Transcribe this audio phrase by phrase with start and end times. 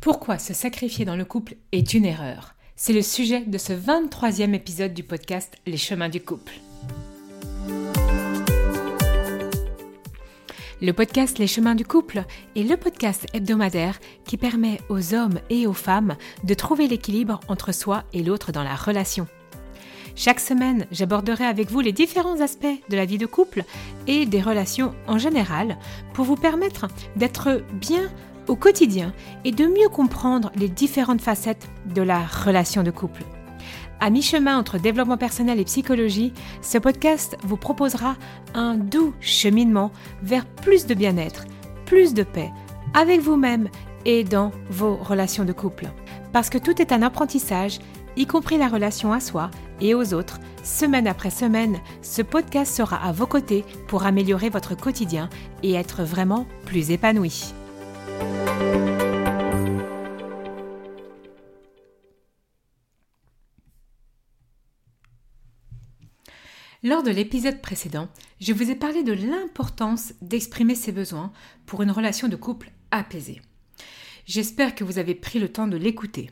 [0.00, 4.54] Pourquoi se sacrifier dans le couple est une erreur C'est le sujet de ce 23e
[4.54, 6.52] épisode du podcast Les chemins du couple.
[10.80, 12.22] Le podcast Les chemins du couple
[12.54, 17.72] est le podcast hebdomadaire qui permet aux hommes et aux femmes de trouver l'équilibre entre
[17.72, 19.26] soi et l'autre dans la relation.
[20.14, 23.64] Chaque semaine, j'aborderai avec vous les différents aspects de la vie de couple
[24.06, 25.76] et des relations en général
[26.12, 26.86] pour vous permettre
[27.16, 28.08] d'être bien
[28.48, 29.12] au quotidien
[29.44, 33.22] et de mieux comprendre les différentes facettes de la relation de couple.
[34.00, 36.32] À mi-chemin entre développement personnel et psychologie,
[36.62, 38.16] ce podcast vous proposera
[38.54, 39.90] un doux cheminement
[40.22, 41.44] vers plus de bien-être,
[41.84, 42.50] plus de paix,
[42.94, 43.68] avec vous-même
[44.04, 45.88] et dans vos relations de couple.
[46.32, 47.80] Parce que tout est un apprentissage,
[48.16, 52.96] y compris la relation à soi et aux autres, semaine après semaine, ce podcast sera
[52.96, 55.28] à vos côtés pour améliorer votre quotidien
[55.62, 57.52] et être vraiment plus épanoui.
[66.84, 68.08] Lors de l'épisode précédent,
[68.40, 71.32] je vous ai parlé de l'importance d'exprimer ses besoins
[71.66, 73.42] pour une relation de couple apaisée.
[74.26, 76.30] J'espère que vous avez pris le temps de l'écouter.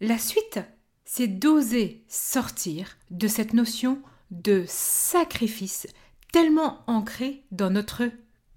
[0.00, 0.60] La suite,
[1.04, 5.88] c'est d'oser sortir de cette notion de sacrifice
[6.32, 8.10] tellement ancrée dans notre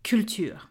[0.04, 0.70] culture.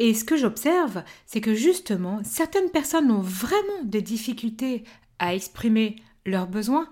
[0.00, 4.84] Et ce que j'observe, c'est que justement, certaines personnes ont vraiment des difficultés
[5.18, 6.88] à exprimer leurs besoins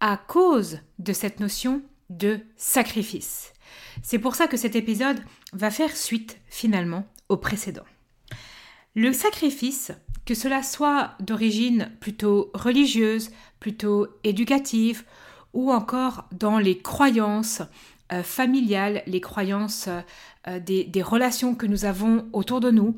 [0.00, 3.54] à cause de cette notion de sacrifice.
[4.02, 5.22] C'est pour ça que cet épisode
[5.54, 7.86] va faire suite finalement au précédent.
[8.94, 9.92] Le sacrifice,
[10.26, 15.04] que cela soit d'origine plutôt religieuse, plutôt éducative,
[15.54, 17.62] ou encore dans les croyances
[18.12, 19.88] euh, familiales, les croyances
[20.48, 22.96] euh, des, des relations que nous avons autour de nous,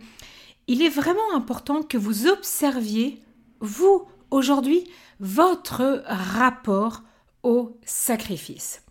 [0.68, 3.22] il est vraiment important que vous observiez,
[3.60, 4.84] vous, aujourd'hui,
[5.20, 7.02] votre rapport
[7.42, 8.82] au sacrifice.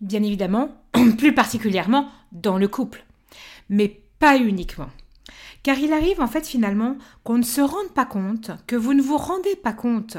[0.00, 0.70] Bien évidemment,
[1.18, 3.04] plus particulièrement dans le couple,
[3.68, 4.90] mais pas uniquement.
[5.62, 9.02] Car il arrive en fait finalement qu'on ne se rende pas compte, que vous ne
[9.02, 10.16] vous rendez pas compte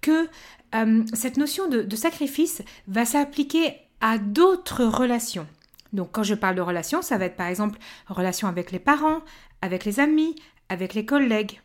[0.00, 0.28] que
[0.74, 5.46] euh, cette notion de, de sacrifice va s'appliquer à d'autres relations.
[5.92, 7.78] Donc quand je parle de relations, ça va être par exemple
[8.08, 9.20] relation avec les parents,
[9.62, 10.34] avec les amis,
[10.68, 11.60] avec les collègues,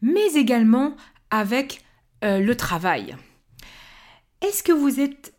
[0.00, 0.96] mais également
[1.30, 1.82] avec
[2.24, 3.16] euh, le travail.
[4.40, 5.34] Est-ce que vous êtes,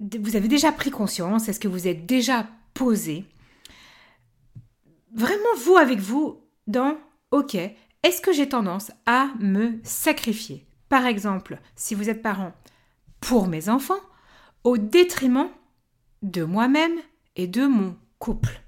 [0.00, 3.24] vous avez déjà pris conscience, est-ce que vous êtes déjà posé,
[5.14, 6.96] vraiment vous avec vous, dans,
[7.30, 10.66] ok, est-ce que j'ai tendance à me sacrifier?
[10.88, 12.52] Par exemple, si vous êtes parent,
[13.20, 14.00] pour mes enfants,
[14.64, 15.48] au détriment
[16.22, 16.98] de moi-même
[17.36, 18.60] et de mon couple.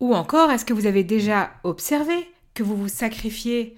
[0.00, 2.14] Ou encore, est-ce que vous avez déjà observé
[2.54, 3.76] que vous vous sacrifiez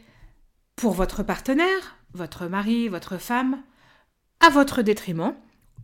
[0.76, 3.62] pour votre partenaire, votre mari, votre femme,
[4.40, 5.34] à votre détriment,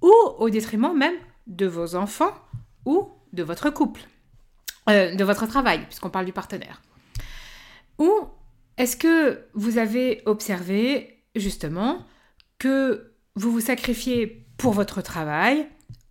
[0.00, 1.16] ou au détriment même
[1.47, 2.34] de vos enfants
[2.87, 4.00] ou de votre couple,
[4.88, 6.81] euh, de votre travail, puisqu'on parle du partenaire?
[7.98, 8.10] Ou
[8.78, 12.06] est-ce que vous avez observé justement
[12.59, 15.66] que vous vous sacrifiez pour votre travail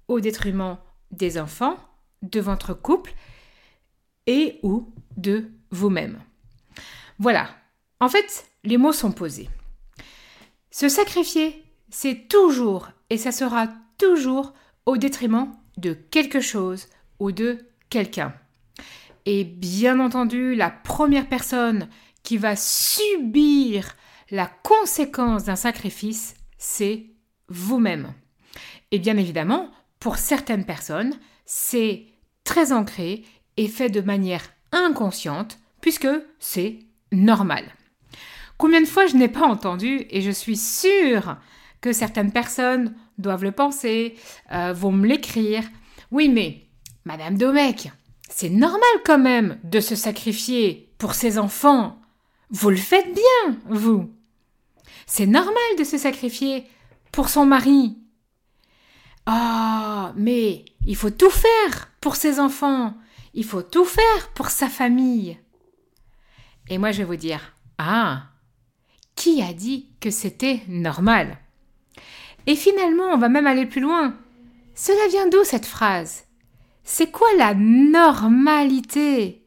[0.08, 0.78] au détriment
[1.12, 1.78] des enfants,
[2.24, 3.14] de votre couple
[4.26, 6.20] et ou de vous-même
[7.20, 7.50] Voilà.
[8.00, 9.50] En fait, les mots sont posés.
[10.72, 14.54] Se sacrifier, c'est toujours et ça sera toujours
[14.86, 16.88] au détriment de quelque chose
[17.20, 18.34] ou de quelqu'un.
[19.26, 21.90] Et bien entendu, la première personne
[22.24, 23.96] qui va subir
[24.30, 27.08] la conséquence d'un sacrifice, c'est
[27.48, 28.14] vous-même.
[28.92, 31.14] Et bien évidemment, pour certaines personnes,
[31.46, 32.06] c'est
[32.44, 33.24] très ancré
[33.58, 36.08] et fait de manière inconsciente, puisque
[36.40, 36.80] c'est
[37.12, 37.66] normal.
[38.58, 41.38] Combien de fois je n'ai pas entendu, et je suis sûre
[41.82, 44.16] que certaines personnes doivent le penser,
[44.52, 45.64] euh, vont me l'écrire.
[46.12, 46.66] Oui, mais,
[47.06, 47.92] Madame Domecq,
[48.30, 52.00] c'est normal quand même de se sacrifier pour ses enfants.
[52.50, 54.10] Vous le faites bien, vous.
[55.06, 56.66] C'est normal de se sacrifier
[57.12, 57.98] pour son mari.
[59.30, 62.96] Ah, mais il faut tout faire pour ses enfants.
[63.34, 65.38] Il faut tout faire pour sa famille.
[66.70, 68.24] Et moi, je vais vous dire, ah,
[69.16, 71.38] qui a dit que c'était normal?
[72.46, 74.16] Et finalement, on va même aller plus loin.
[74.76, 76.24] Cela vient d'où cette phrase?
[76.86, 79.46] C'est quoi la normalité?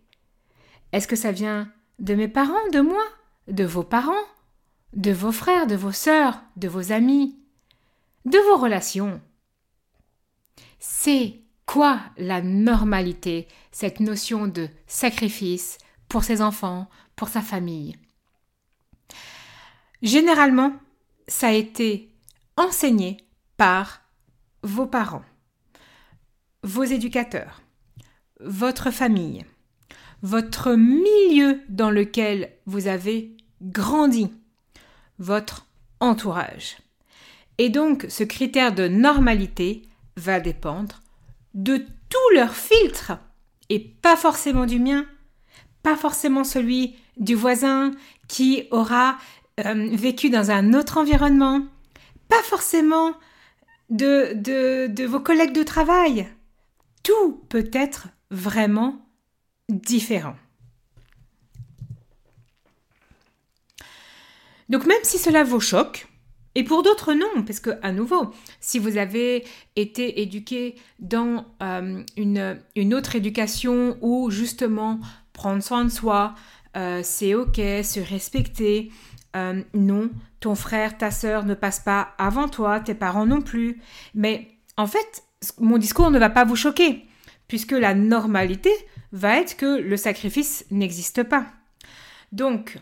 [0.93, 3.05] Est-ce que ça vient de mes parents, de moi,
[3.49, 4.13] de vos parents,
[4.93, 7.39] de vos frères, de vos sœurs, de vos amis,
[8.27, 9.23] de vos relations?
[10.81, 15.77] C'est quoi la normalité, cette notion de sacrifice
[16.09, 17.97] pour ses enfants, pour sa famille?
[20.01, 20.73] Généralement,
[21.29, 22.09] ça a été
[22.57, 23.19] enseigné
[23.59, 24.01] par
[24.63, 25.25] vos parents,
[26.63, 27.61] vos éducateurs,
[28.41, 29.45] votre famille,
[30.23, 34.33] votre milieu dans lequel vous avez grandi,
[35.19, 35.67] votre
[36.01, 36.79] entourage.
[37.59, 39.83] Et donc, ce critère de normalité
[40.21, 41.01] va dépendre
[41.55, 43.13] de tous leurs filtres
[43.69, 45.07] et pas forcément du mien,
[45.83, 47.93] pas forcément celui du voisin
[48.29, 49.17] qui aura
[49.61, 51.63] euh, vécu dans un autre environnement,
[52.29, 53.15] pas forcément
[53.89, 56.29] de, vos collègues de travail.
[57.03, 59.07] Tout peut être vraiment
[59.69, 60.37] différent.
[64.69, 66.07] Donc même si cela vous choque,
[66.55, 69.45] et pour d'autres non, parce que à nouveau, si vous avez
[69.77, 74.99] été éduqué dans euh, une, autre éducation où justement
[75.33, 76.35] prendre soin de soi,
[76.77, 78.91] euh, c'est ok, se respecter,
[79.37, 80.11] euh, non,
[80.41, 83.81] ton frère, ta sœur ne passe pas avant toi, tes parents non plus.
[84.15, 85.23] Mais en fait,
[85.59, 87.07] mon discours ne va pas vous choquer,
[87.47, 88.73] puisque la normalité
[89.13, 91.47] va être que le sacrifice n'existe pas.
[92.33, 92.79] Donc,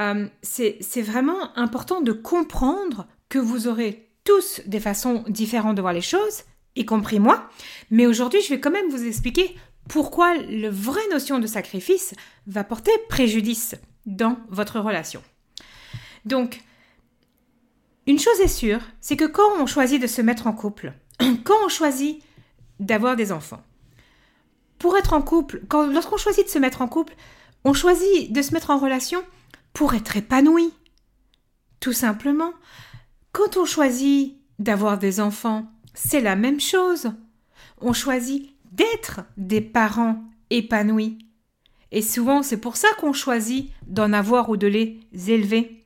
[0.00, 5.92] euh, c'est vraiment important de comprendre que vous aurez tous des façons différentes de voir
[5.92, 6.42] les choses,
[6.76, 7.48] y compris moi,
[7.90, 9.56] mais aujourd'hui je vais quand même vous expliquer
[9.88, 12.14] pourquoi la vraie notion de sacrifice
[12.46, 13.74] va porter préjudice
[14.06, 15.22] dans votre relation.
[16.24, 16.60] Donc,
[18.06, 20.92] une chose est sûre, c'est que quand on choisit de se mettre en couple,
[21.44, 22.22] quand on choisit
[22.80, 23.62] d'avoir des enfants,
[24.78, 27.14] pour être en couple, lorsqu'on choisit de se mettre en couple,
[27.64, 29.22] on choisit de se mettre en relation
[29.72, 30.72] pour être épanoui.
[31.80, 32.52] Tout simplement.
[33.32, 37.12] Quand on choisit d'avoir des enfants, c'est la même chose.
[37.80, 41.18] On choisit d'être des parents épanouis.
[41.90, 45.84] Et souvent, c'est pour ça qu'on choisit d'en avoir ou de les élever.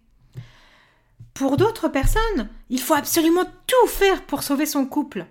[1.35, 5.27] Pour d'autres personnes, il faut absolument tout faire pour sauver son couple.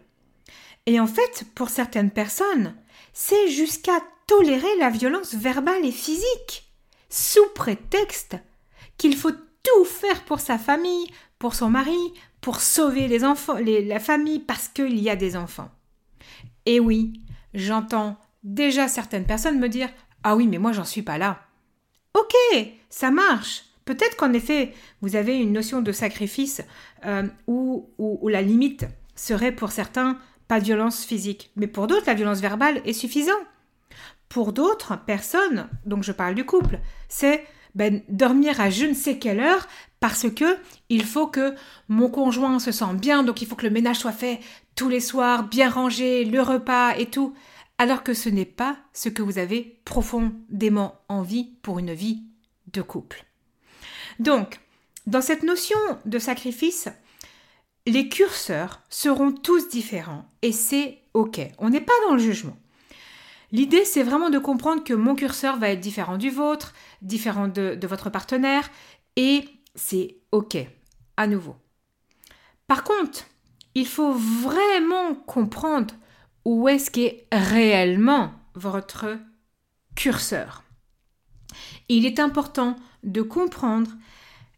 [0.86, 2.76] Et en fait, pour certaines personnes,
[3.14, 6.65] c'est jusqu'à tolérer la violence verbale et physique,
[7.10, 8.38] sous prétexte
[8.98, 11.08] qu'il faut tout faire pour sa famille,
[11.40, 15.72] pour son mari, pour sauver les enfants, la famille parce qu'il y a des enfants.
[16.66, 17.22] Et oui,
[17.54, 19.90] j'entends déjà certaines personnes me dire
[20.24, 21.42] Ah oui, mais moi j'en suis pas là.
[22.14, 22.34] Ok,
[22.90, 23.66] ça marche.
[23.84, 26.62] Peut-être qu'en effet, vous avez une notion de sacrifice
[27.06, 27.88] euh, où,
[28.28, 28.86] la limite
[29.16, 30.18] serait pour certains
[30.48, 33.36] pas de violence physique, mais pour d'autres, la violence verbale est suffisante.
[34.30, 37.46] Pour d'autres personnes, donc je parle du couple, c'est
[37.76, 39.68] ben, dormir à je ne sais quelle heure
[40.00, 40.58] parce que
[40.90, 41.56] il faut que
[41.90, 44.40] mon conjoint se sente bien, donc il faut que le ménage soit fait
[44.76, 47.34] tous les soirs, bien rangé, le repas et tout,
[47.78, 52.24] alors que ce n'est pas ce que vous avez profondément envie pour une vie
[52.72, 53.26] de couple.
[54.20, 54.60] Donc,
[55.08, 56.88] dans cette notion de sacrifice,
[57.86, 61.40] les curseurs seront tous différents et c'est OK.
[61.60, 62.58] On n'est pas dans le jugement.
[63.56, 67.80] L'idée, c'est vraiment de comprendre que mon curseur va être différent du vôtre, différent de,
[67.88, 68.70] votre partenaire,
[69.16, 70.58] et c'est OK,
[71.16, 71.56] à nouveau.
[72.68, 73.24] Par contre,
[73.74, 75.94] il faut vraiment comprendre
[76.44, 79.18] où est-ce qu'est réellement votre
[79.96, 80.66] curseur.
[81.88, 83.92] Il est important de comprendre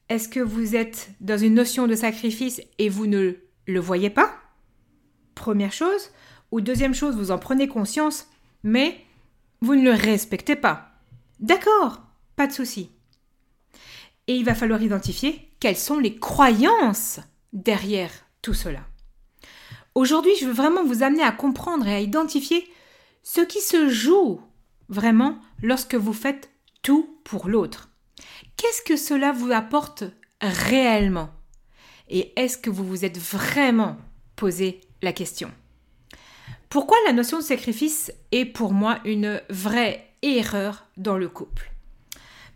[0.10, 3.34] est-ce que vous êtes dans une notion de sacrifice et vous ne
[3.68, 4.34] le voyez pas?
[5.36, 6.10] Première chose.
[6.50, 8.28] Ou deuxième chose, vous en prenez conscience,
[8.68, 9.02] mais
[9.62, 10.92] vous ne le respectez pas.
[11.40, 12.02] D'accord,
[12.36, 12.92] pas de souci.
[14.28, 17.22] Et il va falloir identifier quelles sont les croyances
[17.54, 18.82] derrière tout cela.
[19.96, 22.68] Aujourd'hui, je veux vraiment vous amener à comprendre et à identifier
[23.24, 24.42] ce qui se joue
[24.90, 27.90] vraiment lorsque vous faites tout pour l'autre.
[28.58, 30.04] Qu'est-ce que cela vous apporte
[30.42, 31.30] réellement?
[32.10, 33.98] Et est-ce que vous vous êtes vraiment
[34.36, 35.52] posé la question?
[36.70, 41.72] Pourquoi la notion de sacrifice est pour moi une vraie erreur dans le couple?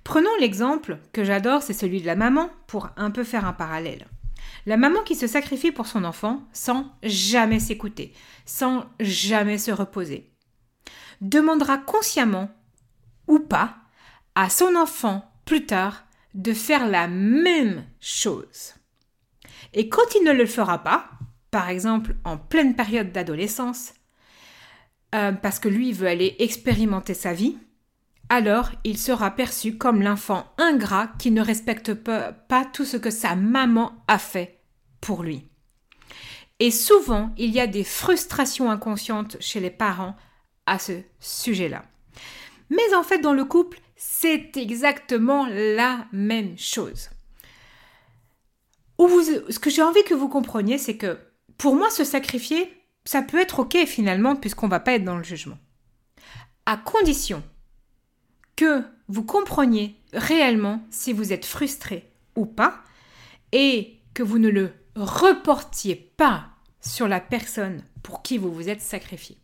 [0.04, 4.08] Prenons l'exemple que j'adore, c'est celui de la maman, pour un peu faire un parallèle.
[4.66, 8.14] La maman qui se sacrifie pour son enfant sans jamais s'écouter,
[8.46, 10.30] sans jamais se reposer,
[11.22, 12.50] demandera consciemment
[13.28, 13.78] ou pas
[14.36, 16.04] à son enfant plus tard
[16.34, 18.76] de faire la même chose.
[19.74, 21.10] Et quand il ne le fera pas,
[21.50, 23.94] par exemple en pleine période d'adolescence,
[25.14, 27.58] euh, parce que lui veut aller expérimenter sa vie,
[28.30, 33.12] alors il sera perçu comme l'enfant ingrat qui ne respecte pas, pas tout ce que
[33.12, 34.60] sa maman a fait
[35.02, 35.50] pour lui.
[36.60, 40.16] Et souvent, il y a des frustrations inconscientes chez les parents
[40.66, 41.84] à ce sujet-là.
[42.70, 47.10] Mais en fait, dans le couple, c'est exactement la même chose.
[48.98, 51.18] Ce que j'ai envie que vous compreniez, c'est que
[51.58, 52.72] pour moi, se sacrifier,
[53.06, 55.58] ça peut être ok finalement, puisqu'on va pas être dans le jugement.
[56.66, 57.44] À condition
[58.56, 62.82] que vous compreniez réellement si vous êtes frustré ou pas,
[63.52, 66.46] et que vous ne le reportiez pas
[66.80, 69.38] sur la personne pour qui vous vous êtes sacrifié.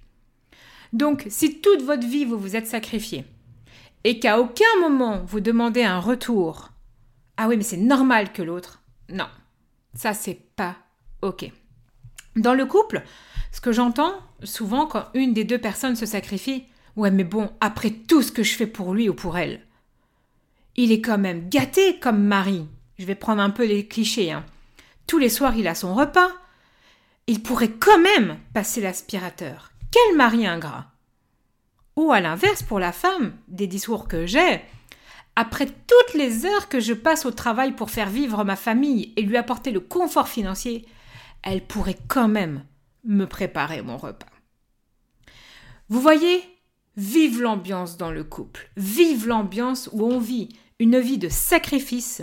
[0.93, 3.25] Donc, si toute votre vie vous vous êtes sacrifié
[4.03, 6.69] et qu'à aucun moment vous demandez un retour,
[7.37, 9.27] ah oui, mais c'est normal que l'autre, non,
[9.93, 10.77] ça c'est pas
[11.21, 11.51] ok.
[12.37, 13.03] Dans le couple,
[13.51, 14.13] ce que j'entends
[14.43, 16.65] souvent quand une des deux personnes se sacrifie,
[16.95, 19.61] ouais, mais bon, après tout ce que je fais pour lui ou pour elle,
[20.75, 22.67] il est quand même gâté comme mari.
[22.99, 24.31] Je vais prendre un peu les clichés.
[24.31, 24.45] Hein.
[25.07, 26.29] Tous les soirs, il a son repas.
[27.25, 29.71] Il pourrait quand même passer l'aspirateur.
[29.91, 30.85] Quel mari ingrat
[31.95, 34.61] Ou à l'inverse, pour la femme, des discours que j'ai,
[35.35, 39.23] après toutes les heures que je passe au travail pour faire vivre ma famille et
[39.23, 40.85] lui apporter le confort financier,
[41.43, 42.63] elle pourrait quand même
[43.03, 44.27] me préparer mon repas.
[45.89, 46.41] Vous voyez,
[46.97, 52.21] vive l'ambiance dans le couple, vive l'ambiance où on vit une vie de sacrifice,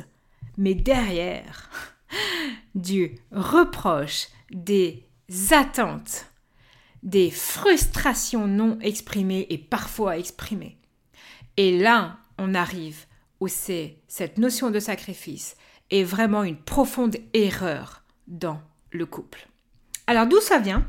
[0.59, 1.71] mais derrière,
[2.75, 5.07] du reproche, des
[5.51, 6.27] attentes,
[7.03, 10.79] des frustrations non exprimées et parfois exprimées.
[11.57, 13.07] Et là, on arrive
[13.41, 15.57] où c'est cette notion de sacrifice
[15.91, 18.61] est vraiment une profonde erreur dans
[18.95, 19.49] le couple.
[20.07, 20.87] Alors d'où ça vient?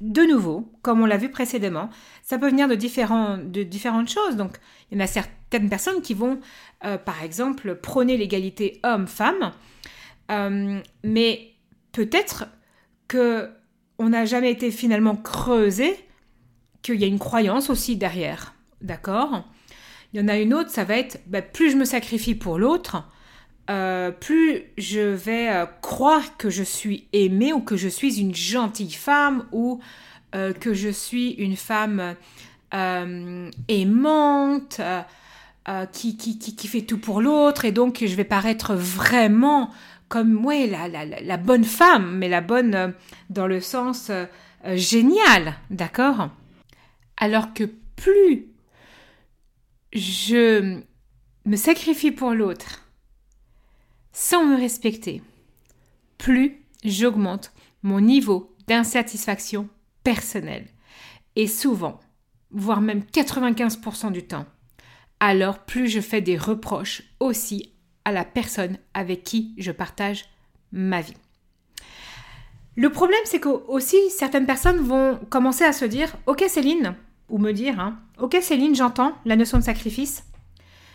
[0.00, 1.90] De nouveau, comme on l'a vu précédemment,
[2.22, 4.36] ça peut venir de, de différentes choses.
[4.36, 4.58] Donc
[4.90, 6.40] il y en a certaines personnes qui vont,
[6.84, 9.52] euh, par exemple, prôner l'égalité homme-femme,
[10.30, 11.52] euh, mais
[11.92, 12.46] peut-être
[13.08, 13.50] que
[13.98, 15.96] on n'a jamais été finalement creusé
[16.82, 18.54] qu'il y a une croyance aussi derrière.
[18.80, 19.44] D'accord?
[20.12, 22.58] Il y en a une autre, ça va être bah, plus je me sacrifie pour
[22.58, 23.02] l'autre,
[23.70, 28.34] euh, plus je vais euh, croire que je suis aimée ou que je suis une
[28.34, 29.80] gentille femme ou
[30.34, 32.14] euh, que je suis une femme
[33.68, 34.80] aimante.
[35.92, 39.70] Qui, qui, qui, qui, fait tout pour l'autre et donc je vais paraître vraiment
[40.08, 42.94] comme ouais, la, la, la, bonne femme, mais la bonne
[43.28, 44.10] dans le sens
[44.64, 46.30] génial, d'accord?
[47.18, 47.64] Alors que
[47.96, 48.46] plus
[49.92, 50.80] je
[51.44, 52.87] me sacrifie pour l'autre
[54.12, 55.22] sans me respecter,
[56.16, 59.68] plus j'augmente mon niveau d'insatisfaction
[60.04, 60.66] personnelle.
[61.36, 62.00] Et souvent,
[62.50, 64.46] voire même 95% du temps,
[65.20, 67.72] alors plus je fais des reproches aussi
[68.04, 70.26] à la personne avec qui je partage
[70.72, 71.16] ma vie.
[72.76, 76.94] Le problème, c'est que aussi certaines personnes vont commencer à se dire Ok, Céline,
[77.28, 80.24] ou me dire hein, Ok, Céline, j'entends la notion de sacrifice,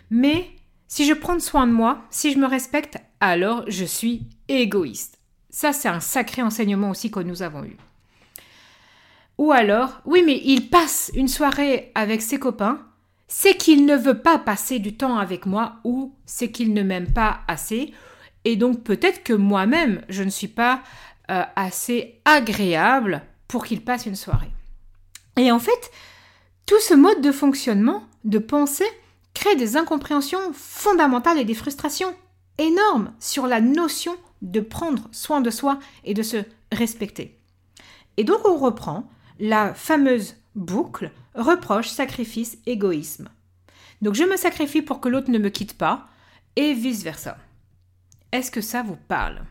[0.10, 0.46] mais
[0.94, 5.18] si je prends soin de moi, si je me respecte, alors je suis égoïste.
[5.50, 7.78] Ça, c'est un sacré enseignement aussi que nous avons eu.
[9.40, 12.80] Ou alors, oui, mais il passe une soirée avec ses copains,
[13.28, 17.12] c'est qu'il ne veut pas passer du temps avec moi ou c'est qu'il ne m'aime
[17.12, 17.92] pas assez.
[18.46, 20.84] Et donc peut-être que moi-même, je ne suis pas
[21.32, 24.52] euh, assez agréable pour qu'il passe une soirée.
[25.38, 25.90] Et en fait,
[26.68, 28.86] tout ce mode de fonctionnement, de pensée,
[29.34, 32.14] crée des incompréhensions fondamentales et des frustrations
[32.58, 36.38] énormes sur la notion de prendre soin de soi et de se
[36.72, 37.40] respecter.
[38.18, 39.10] Et donc on reprend
[39.40, 43.30] la fameuse boucle reproche, sacrifice, égoïsme.
[44.02, 46.08] Donc je me sacrifie pour que l'autre ne me quitte pas,
[46.56, 47.38] et vice-versa.
[48.32, 49.42] Est-ce que ça vous parle?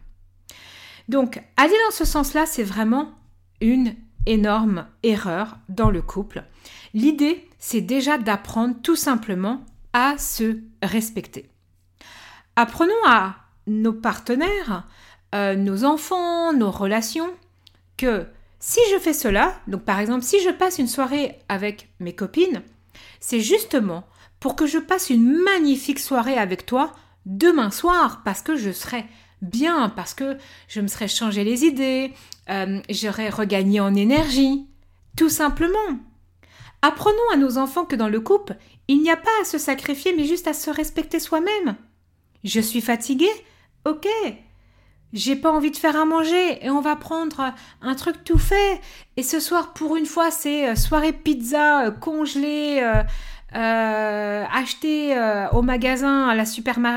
[1.08, 3.10] Donc, aller dans ce sens-là, c'est vraiment
[3.60, 3.94] une
[4.26, 6.44] énorme erreur dans le couple.
[6.94, 11.48] L'idée, c'est déjà d'apprendre tout simplement à se respecter.
[12.56, 14.86] Apprenons à nos partenaires,
[15.34, 17.30] euh, nos enfants, nos relations,
[17.96, 18.26] que
[18.58, 22.62] si je fais cela, donc par exemple si je passe une soirée avec mes copines,
[23.20, 24.04] c'est justement
[24.40, 26.92] pour que je passe une magnifique soirée avec toi
[27.26, 29.04] demain soir, parce que je serai
[29.40, 30.36] bien, parce que
[30.68, 32.12] je me serais changé les idées,
[32.50, 34.66] euh, j'aurais regagné en énergie,
[35.16, 35.98] tout simplement.
[36.82, 38.56] Apprenons à nos enfants que dans le couple,
[38.88, 41.76] il n'y a pas à se sacrifier, mais juste à se respecter soi-même.
[42.44, 43.30] Je suis fatiguée
[43.84, 44.06] Ok,
[45.12, 48.80] j'ai pas envie de faire à manger et on va prendre un truc tout fait.
[49.16, 53.02] Et ce soir, pour une fois, c'est euh, soirée pizza euh, congelée, euh,
[53.54, 55.16] euh achetée
[55.52, 56.44] au magasin, à la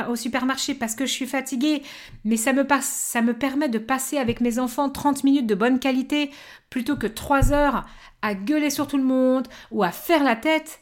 [0.09, 1.83] au supermarché parce que je suis fatiguée.
[2.23, 5.55] Mais ça me, passe, ça me permet de passer avec mes enfants 30 minutes de
[5.55, 6.31] bonne qualité
[6.69, 7.85] plutôt que 3 heures
[8.21, 10.79] à gueuler sur tout le monde ou à faire la tête.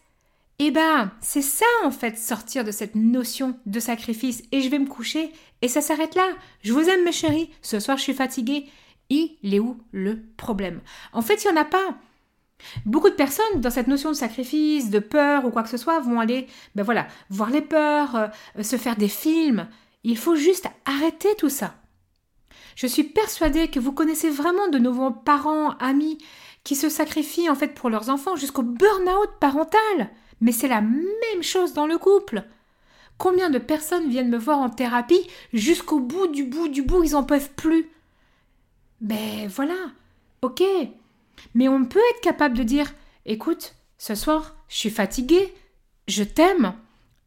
[0.60, 4.44] Eh ben, c'est ça en fait, sortir de cette notion de sacrifice.
[4.51, 6.27] Et je vais me coucher et ça s'arrête là.
[6.62, 8.68] Je vous aime mes chéris, ce soir je suis fatiguée.
[9.10, 10.80] Il est où le problème?
[11.12, 11.98] En fait, il n'y en a pas.
[12.86, 16.00] Beaucoup de personnes, dans cette notion de sacrifice, de peur ou quoi que ce soit,
[16.00, 19.67] vont aller, ben voilà, voir les peurs, euh, se faire des films.
[20.03, 21.75] Il faut juste arrêter tout ça.
[22.75, 26.17] Je suis persuadée que vous connaissez vraiment de nouveaux parents, amis,
[26.63, 30.10] qui se sacrifient en fait pour leurs enfants jusqu'au burn-out parental.
[30.41, 32.43] Mais c'est la même chose dans le couple.
[33.17, 37.15] Combien de personnes viennent me voir en thérapie jusqu'au bout du bout du bout, ils
[37.15, 37.89] en peuvent plus?
[39.01, 39.75] Ben voilà,
[40.41, 40.63] ok.
[41.53, 42.93] Mais on peut être capable de dire
[43.25, 45.53] écoute, ce soir, je suis fatiguée,
[46.07, 46.73] je t'aime,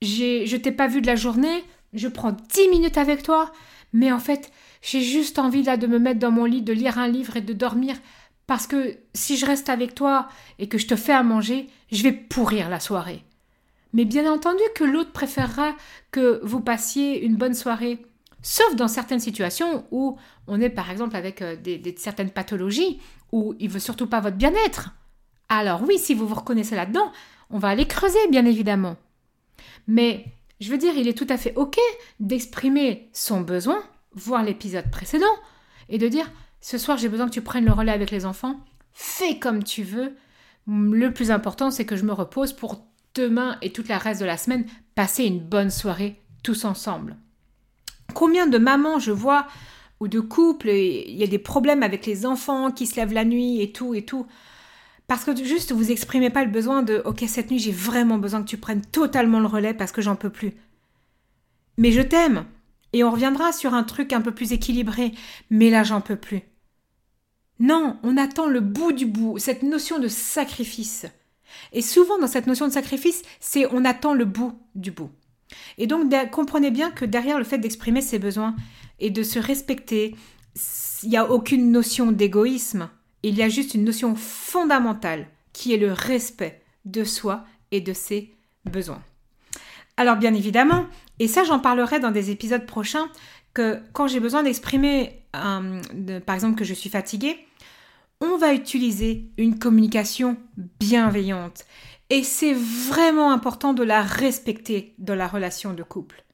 [0.02, 3.52] je t'ai pas vu de la journée, je prends dix minutes avec toi,
[3.92, 6.98] mais en fait, j'ai juste envie là de me mettre dans mon lit, de lire
[6.98, 7.96] un livre et de dormir,
[8.46, 12.02] parce que si je reste avec toi et que je te fais à manger, je
[12.02, 13.24] vais pourrir la soirée.
[13.92, 15.74] Mais bien entendu que l'autre préférera
[16.10, 18.04] que vous passiez une bonne soirée.
[18.42, 23.00] Sauf dans certaines situations où on est par exemple avec euh, des, certaines pathologies,
[23.58, 24.90] il veut surtout pas votre bien-être.
[25.48, 27.12] Alors oui, si vous vous reconnaissez là-dedans,
[27.50, 28.96] on va aller creuser, bien évidemment.
[29.86, 30.24] Mais
[30.60, 31.78] je veux dire, il est tout à fait OK
[32.20, 33.82] d'exprimer son besoin,
[34.14, 35.26] voir l'épisode précédent,
[35.88, 38.58] et de dire ce soir j'ai besoin que tu prennes le relais avec les enfants,
[38.92, 40.16] fais comme tu veux.
[40.66, 44.26] Le plus important, c'est que je me repose pour demain et toute la reste de
[44.26, 47.16] la semaine passer une bonne soirée tous ensemble.
[48.14, 49.46] Combien de mamans je vois
[50.00, 53.24] ou de couples, il y a des problèmes avec les enfants qui se lèvent la
[53.24, 54.26] nuit et tout et tout.
[55.06, 58.42] Parce que juste vous exprimez pas le besoin de OK, cette nuit j'ai vraiment besoin
[58.42, 60.52] que tu prennes totalement le relais parce que j'en peux plus.
[61.78, 62.44] Mais je t'aime.
[62.92, 65.12] Et on reviendra sur un truc un peu plus équilibré.
[65.50, 66.42] Mais là j'en peux plus.
[67.58, 71.06] Non, on attend le bout du bout, cette notion de sacrifice.
[71.72, 75.10] Et souvent dans cette notion de sacrifice, c'est on attend le bout du bout.
[75.78, 78.54] Et donc comprenez bien que derrière le fait d'exprimer ses besoins
[78.98, 80.16] et de se respecter,
[81.02, 82.88] il n'y a aucune notion d'égoïsme.
[83.22, 87.92] Il y a juste une notion fondamentale qui est le respect de soi et de
[87.92, 89.02] ses besoins.
[89.96, 90.86] Alors bien évidemment,
[91.18, 93.08] et ça j'en parlerai dans des épisodes prochains,
[93.54, 97.38] que quand j'ai besoin d'exprimer, par exemple que je suis fatiguée,
[98.20, 100.36] on va utiliser une communication
[100.78, 101.64] bienveillante.
[102.10, 106.24] Et c'est vraiment important de la respecter dans la relation de couple.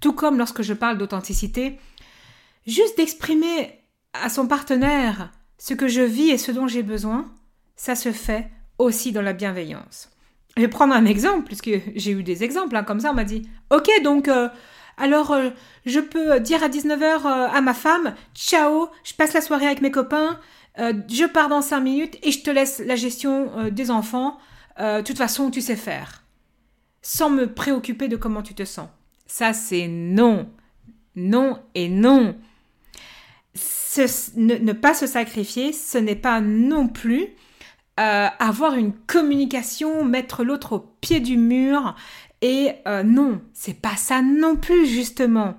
[0.00, 1.78] Tout comme lorsque je parle d'authenticité,
[2.66, 3.80] juste d'exprimer
[4.12, 7.32] à son partenaire ce que je vis et ce dont j'ai besoin,
[7.76, 10.10] ça se fait aussi dans la bienveillance.
[10.56, 13.24] Je vais prendre un exemple, puisque j'ai eu des exemples, hein, comme ça on m'a
[13.24, 14.48] dit, ok donc, euh,
[14.96, 15.50] alors euh,
[15.84, 19.82] je peux dire à 19h euh, à ma femme, ciao, je passe la soirée avec
[19.82, 20.38] mes copains,
[20.76, 24.38] je pars dans 5 minutes et je te laisse la gestion des enfants,
[24.78, 26.24] de toute façon tu sais faire,
[27.02, 28.88] sans me préoccuper de comment tu te sens.
[29.26, 30.48] Ça c'est non,
[31.14, 32.36] non et non
[34.36, 37.28] ne, pas se sacrifier, ce n'est pas non plus
[38.00, 41.94] euh, avoir une communication, mettre l'autre au pied du mur.
[42.42, 45.54] Et euh, non, c'est pas ça non plus, justement.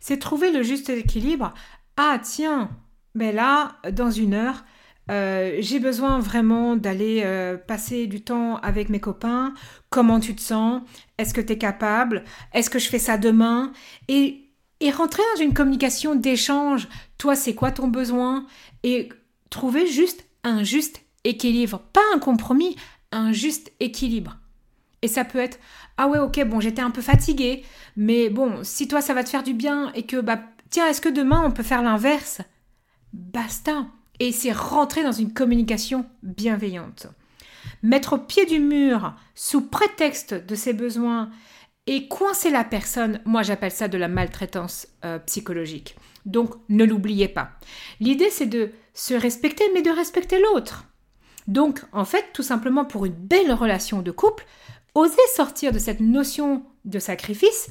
[0.00, 1.52] C'est trouver le juste équilibre.
[1.96, 2.70] Ah, tiens,
[3.14, 4.64] mais là, dans une heure,
[5.10, 7.24] euh, j'ai besoin vraiment d'aller
[7.66, 9.54] passer du temps avec mes copains.
[9.90, 10.82] Comment tu te sens?
[11.18, 12.24] Est-ce que tu es capable?
[12.52, 13.72] Est-ce que je fais ça demain?
[14.08, 14.44] Et
[14.80, 16.88] et rentrer dans une communication d'échange.
[17.18, 18.46] Toi, c'est quoi ton besoin?
[18.84, 19.08] Et
[19.50, 21.80] trouver juste un juste équilibre.
[21.92, 22.76] Pas un compromis,
[23.10, 24.36] un juste équilibre.
[25.02, 25.58] Et ça peut être
[25.96, 27.64] ah ouais ok bon j'étais un peu fatiguée
[27.96, 30.40] mais bon si toi ça va te faire du bien et que bah
[30.70, 32.40] tiens est-ce que demain on peut faire l'inverse
[33.12, 33.86] basta
[34.20, 37.08] et c'est rentrer dans une communication bienveillante
[37.82, 41.30] mettre au pied du mur sous prétexte de ses besoins
[41.86, 45.96] et coincer la personne, moi j'appelle ça de la maltraitance euh, psychologique.
[46.26, 47.52] Donc ne l'oubliez pas.
[48.00, 50.84] L'idée c'est de se respecter mais de respecter l'autre.
[51.46, 54.44] Donc en fait tout simplement pour une belle relation de couple,
[54.94, 57.70] osez sortir de cette notion de sacrifice,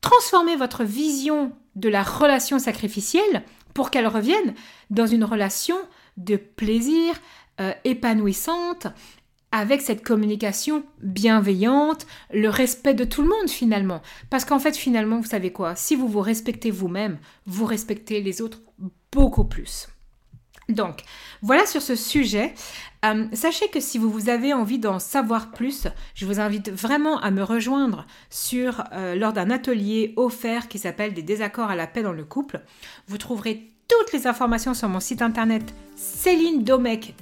[0.00, 3.42] transformer votre vision de la relation sacrificielle
[3.74, 4.54] pour qu'elle revienne
[4.90, 5.76] dans une relation
[6.16, 7.14] de plaisir,
[7.60, 8.86] euh, épanouissante,
[9.52, 14.02] avec cette communication bienveillante, le respect de tout le monde finalement.
[14.28, 18.42] Parce qu'en fait finalement, vous savez quoi, si vous vous respectez vous-même, vous respectez les
[18.42, 18.62] autres
[19.12, 19.88] beaucoup plus.
[20.68, 21.02] Donc,
[21.42, 22.54] voilà sur ce sujet.
[23.04, 27.30] Euh, sachez que si vous avez envie d'en savoir plus, je vous invite vraiment à
[27.30, 28.06] me rejoindre
[28.92, 32.62] euh, lors d'un atelier offert qui s'appelle Des désaccords à la paix dans le couple.
[33.06, 37.14] Vous trouverez toutes les informations sur mon site internet Céline Domecq,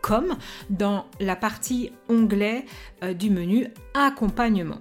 [0.00, 0.36] comme
[0.70, 2.64] dans la partie onglet
[3.04, 4.78] euh, du menu accompagnement.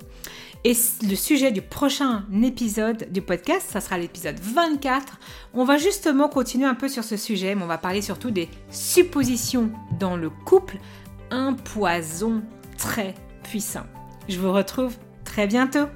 [0.65, 5.17] Et le sujet du prochain épisode du podcast, ça sera l'épisode 24.
[5.53, 8.49] On va justement continuer un peu sur ce sujet, mais on va parler surtout des
[8.69, 10.77] suppositions dans le couple,
[11.31, 12.41] un poison
[12.77, 13.85] très puissant.
[14.27, 15.87] Je vous retrouve très bientôt.